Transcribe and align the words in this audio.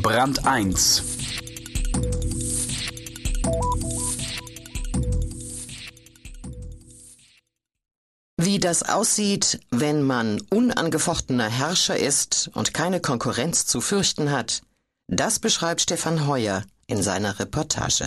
Brand 0.00 0.46
1 0.46 1.02
Wie 8.36 8.60
das 8.60 8.84
aussieht, 8.84 9.60
wenn 9.70 10.02
man 10.02 10.40
unangefochtener 10.50 11.48
Herrscher 11.48 11.96
ist 11.96 12.48
und 12.54 12.72
keine 12.72 13.00
Konkurrenz 13.00 13.66
zu 13.66 13.80
fürchten 13.80 14.30
hat, 14.30 14.62
das 15.08 15.40
beschreibt 15.40 15.80
Stefan 15.80 16.28
Heuer 16.28 16.62
in 16.86 17.02
seiner 17.02 17.40
Reportage. 17.40 18.06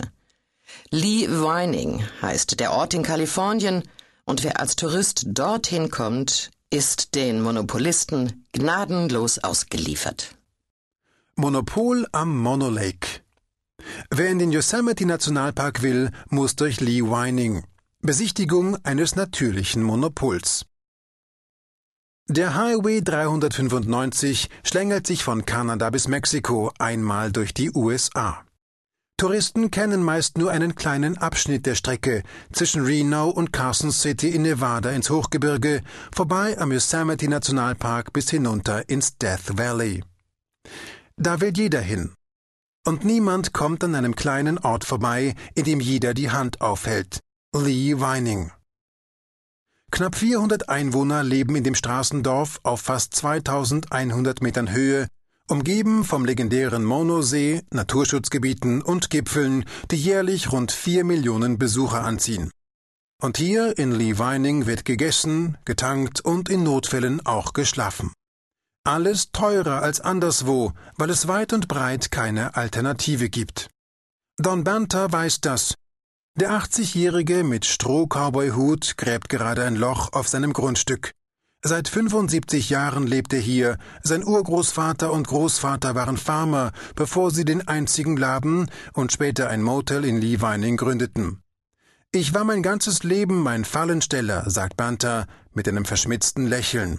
Lee 0.90 1.28
Vining 1.28 2.02
heißt 2.22 2.58
der 2.58 2.72
Ort 2.72 2.94
in 2.94 3.02
Kalifornien, 3.02 3.82
und 4.24 4.44
wer 4.44 4.60
als 4.60 4.76
Tourist 4.76 5.24
dorthin 5.26 5.90
kommt, 5.90 6.50
ist 6.70 7.14
den 7.14 7.42
Monopolisten 7.42 8.46
gnadenlos 8.52 9.38
ausgeliefert. 9.40 10.36
Monopol 11.36 12.06
am 12.12 12.38
Mono 12.38 12.68
Lake. 12.68 13.22
Wer 14.10 14.28
in 14.28 14.38
den 14.38 14.52
Yosemite 14.52 15.06
Nationalpark 15.06 15.82
will, 15.82 16.10
muss 16.28 16.56
durch 16.56 16.80
Lee 16.80 17.02
Vining. 17.02 17.64
Besichtigung 18.02 18.76
eines 18.84 19.16
natürlichen 19.16 19.82
Monopols. 19.82 20.66
Der 22.28 22.54
Highway 22.54 23.00
395 23.00 24.50
schlängelt 24.62 25.06
sich 25.06 25.24
von 25.24 25.46
Kanada 25.46 25.88
bis 25.88 26.06
Mexiko 26.06 26.70
einmal 26.78 27.32
durch 27.32 27.54
die 27.54 27.70
USA. 27.74 28.44
Touristen 29.16 29.70
kennen 29.70 30.02
meist 30.02 30.36
nur 30.36 30.50
einen 30.50 30.74
kleinen 30.74 31.16
Abschnitt 31.16 31.64
der 31.64 31.76
Strecke 31.76 32.24
zwischen 32.52 32.84
Reno 32.84 33.30
und 33.30 33.52
Carson 33.52 33.90
City 33.90 34.28
in 34.28 34.42
Nevada 34.42 34.90
ins 34.90 35.08
Hochgebirge, 35.08 35.82
vorbei 36.14 36.58
am 36.58 36.72
Yosemite 36.72 37.28
Nationalpark 37.28 38.12
bis 38.12 38.28
hinunter 38.28 38.86
ins 38.88 39.16
Death 39.16 39.56
Valley. 39.56 40.02
Da 41.22 41.40
will 41.40 41.52
jeder 41.56 41.80
hin. 41.80 42.16
Und 42.84 43.04
niemand 43.04 43.52
kommt 43.52 43.84
an 43.84 43.94
einem 43.94 44.16
kleinen 44.16 44.58
Ort 44.58 44.84
vorbei, 44.84 45.36
in 45.54 45.62
dem 45.62 45.78
jeder 45.78 46.14
die 46.14 46.30
Hand 46.30 46.60
aufhält. 46.60 47.20
Lee 47.54 47.96
Vining. 47.96 48.50
Knapp 49.92 50.16
400 50.16 50.68
Einwohner 50.68 51.22
leben 51.22 51.54
in 51.54 51.62
dem 51.62 51.76
Straßendorf 51.76 52.58
auf 52.64 52.80
fast 52.80 53.14
2100 53.14 54.42
Metern 54.42 54.72
Höhe 54.72 55.06
umgeben 55.48 56.02
vom 56.02 56.24
legendären 56.24 56.84
Monosee, 56.84 57.62
Naturschutzgebieten 57.70 58.82
und 58.82 59.08
Gipfeln, 59.10 59.64
die 59.92 59.96
jährlich 59.96 60.50
rund 60.50 60.72
vier 60.72 61.04
Millionen 61.04 61.56
Besucher 61.56 62.02
anziehen. 62.02 62.50
Und 63.22 63.36
hier 63.36 63.78
in 63.78 63.92
Lee 63.92 64.18
Vining 64.18 64.66
wird 64.66 64.84
gegessen, 64.84 65.56
getankt 65.64 66.20
und 66.20 66.48
in 66.48 66.64
Notfällen 66.64 67.24
auch 67.24 67.52
geschlafen. 67.52 68.12
Alles 68.84 69.30
teurer 69.30 69.80
als 69.80 70.00
anderswo, 70.00 70.72
weil 70.96 71.10
es 71.10 71.28
weit 71.28 71.52
und 71.52 71.68
breit 71.68 72.10
keine 72.10 72.56
Alternative 72.56 73.28
gibt. 73.28 73.68
Don 74.38 74.64
Banter 74.64 75.12
weiß 75.12 75.40
das. 75.40 75.76
Der 76.34 76.50
80-Jährige 76.50 77.44
mit 77.44 77.64
Stroh-Cowboy-Hut 77.64 78.96
gräbt 78.96 79.28
gerade 79.28 79.64
ein 79.64 79.76
Loch 79.76 80.12
auf 80.12 80.26
seinem 80.26 80.52
Grundstück. 80.52 81.12
Seit 81.62 81.86
75 81.86 82.70
Jahren 82.70 83.06
lebt 83.06 83.32
er 83.32 83.38
hier. 83.38 83.78
Sein 84.02 84.24
Urgroßvater 84.24 85.12
und 85.12 85.28
Großvater 85.28 85.94
waren 85.94 86.16
Farmer, 86.16 86.72
bevor 86.96 87.30
sie 87.30 87.44
den 87.44 87.68
einzigen 87.68 88.16
Laden 88.16 88.68
und 88.94 89.12
später 89.12 89.48
ein 89.48 89.62
Motel 89.62 90.04
in 90.04 90.20
Lee 90.20 90.40
Vining 90.40 90.76
gründeten. 90.76 91.40
Ich 92.10 92.34
war 92.34 92.42
mein 92.42 92.64
ganzes 92.64 93.04
Leben 93.04 93.42
mein 93.44 93.64
Fallensteller, 93.64 94.50
sagt 94.50 94.76
Banter 94.76 95.28
mit 95.52 95.68
einem 95.68 95.84
verschmitzten 95.84 96.48
Lächeln. 96.48 96.98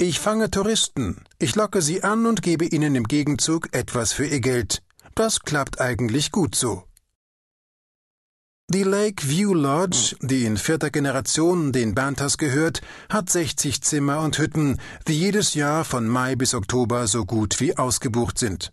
Ich 0.00 0.20
fange 0.20 0.48
Touristen, 0.48 1.24
ich 1.40 1.56
locke 1.56 1.82
sie 1.82 2.04
an 2.04 2.24
und 2.26 2.40
gebe 2.40 2.64
ihnen 2.64 2.94
im 2.94 3.02
Gegenzug 3.02 3.74
etwas 3.74 4.12
für 4.12 4.26
ihr 4.26 4.38
Geld. 4.38 4.80
Das 5.16 5.40
klappt 5.40 5.80
eigentlich 5.80 6.30
gut 6.30 6.54
so. 6.54 6.84
Die 8.70 8.84
Lake 8.84 9.28
View 9.28 9.54
Lodge, 9.54 10.14
die 10.20 10.44
in 10.44 10.56
vierter 10.56 10.90
Generation 10.90 11.72
den 11.72 11.96
Bantas 11.96 12.38
gehört, 12.38 12.80
hat 13.08 13.28
60 13.28 13.82
Zimmer 13.82 14.20
und 14.20 14.38
Hütten, 14.38 14.78
die 15.08 15.18
jedes 15.18 15.54
Jahr 15.54 15.84
von 15.84 16.06
Mai 16.06 16.36
bis 16.36 16.54
Oktober 16.54 17.08
so 17.08 17.24
gut 17.24 17.58
wie 17.58 17.76
ausgebucht 17.76 18.38
sind. 18.38 18.72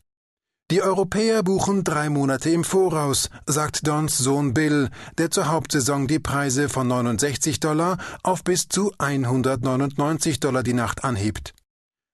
Die 0.72 0.82
Europäer 0.82 1.44
buchen 1.44 1.84
drei 1.84 2.10
Monate 2.10 2.50
im 2.50 2.64
Voraus, 2.64 3.30
sagt 3.46 3.88
Dons 3.88 4.18
Sohn 4.18 4.56
Bill, 4.56 4.90
der 5.20 5.30
zur 5.30 5.48
Hauptsaison 5.48 6.08
die 6.08 6.18
Preise 6.18 6.70
von 6.70 6.88
69 6.88 7.60
Dollar 7.60 8.00
auf 8.24 8.44
bis 8.44 8.68
zu 8.68 8.92
199 8.98 10.40
Dollar 10.40 10.64
die 10.64 10.74
Nacht 10.74 11.04
anhebt. 11.04 11.54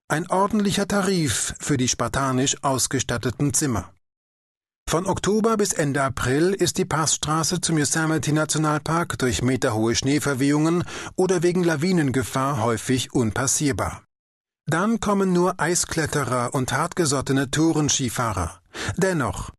Ein 0.10 0.30
ordentlicher 0.30 0.86
Tarif 0.86 1.56
für 1.62 1.78
die 1.78 1.88
spartanisch 1.88 2.62
ausgestatteten 2.62 3.54
Zimmer. 3.54 3.94
Von 4.90 5.06
Oktober 5.06 5.56
bis 5.56 5.72
Ende 5.72 6.04
April 6.04 6.54
ist 6.54 6.78
die 6.78 6.84
Passstraße 6.84 7.62
zum 7.62 7.78
Yosemite 7.78 8.34
Nationalpark 8.34 9.18
durch 9.18 9.42
meterhohe 9.42 9.96
Schneeverwehungen 9.96 10.84
oder 11.16 11.42
wegen 11.42 11.64
Lawinengefahr 11.64 12.62
häufig 12.62 13.14
unpassierbar. 13.14 14.04
Dann 14.72 15.02
kommen 15.02 15.34
nur 15.34 15.60
Eiskletterer 15.60 16.56
und 16.56 16.72
hartgesottene 16.72 17.52
Tourenskifahrer. 17.52 18.62
Dennoch, 18.96 19.50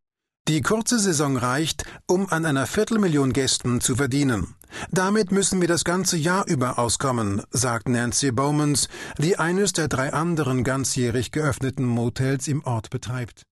die 0.49 0.63
kurze 0.63 0.99
Saison 0.99 1.37
reicht, 1.37 1.85
um 2.07 2.31
an 2.31 2.47
einer 2.47 2.67
Viertelmillion 2.67 3.35
Gästen 3.35 3.83
zu 3.83 3.97
verdienen. 3.97 4.55
Damit 4.91 5.31
müssen 5.31 5.61
wir 5.61 5.69
das 5.69 5.85
ganze 5.85 6.17
Jahr 6.17 6.47
über 6.49 6.79
auskommen, 6.79 7.43
sagt 7.51 7.91
Nancy 7.91 8.33
Bowmans, 8.33 8.89
die 9.19 9.39
eines 9.39 9.75
der 9.75 9.89
drei 9.89 10.15
anderen 10.15 10.65
ganzjährig 10.65 11.31
geöffneten 11.31 11.85
Motels 11.85 12.49
im 12.49 12.65
Ort 12.65 12.89
betreibt. 12.89 13.43